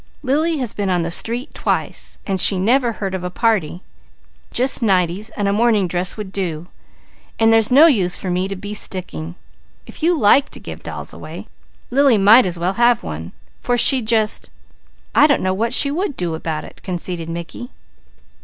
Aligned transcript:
"Lily 0.23 0.57
has 0.57 0.73
been 0.73 0.89
on 0.89 1.03
the 1.03 1.11
street 1.11 1.53
twice, 1.53 2.17
and 2.25 2.41
she 2.41 2.57
never 2.57 2.93
heard 2.93 3.13
of 3.13 3.23
a 3.23 3.29
party. 3.29 3.83
Just 4.51 4.81
nighties 4.81 5.29
and 5.37 5.47
the 5.47 5.53
morning 5.53 5.87
dress 5.87 6.17
would 6.17 6.31
do, 6.31 6.69
and 7.37 7.53
there's 7.53 7.71
no 7.71 7.85
use 7.85 8.17
for 8.17 8.31
me 8.31 8.47
to 8.47 8.55
be 8.55 8.73
sticking. 8.73 9.35
If 9.85 10.01
you 10.01 10.17
like 10.17 10.49
to 10.49 10.59
give 10.59 10.79
away 10.79 10.81
dolls, 10.81 11.13
Lily 11.91 12.17
might 12.17 12.47
as 12.47 12.57
well 12.57 12.73
have 12.73 13.03
one, 13.03 13.31
for 13.59 13.77
she'd 13.77 14.07
just 14.07 14.49
I 15.13 15.27
don't 15.27 15.43
know 15.43 15.53
what 15.53 15.71
she 15.71 15.91
would 15.91 16.17
do 16.17 16.33
about 16.33 16.63
it," 16.63 16.81
conceded 16.81 17.29
Mickey. 17.29 17.69